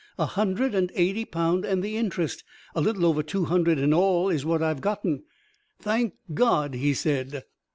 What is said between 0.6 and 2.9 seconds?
and eighty pound and the interest a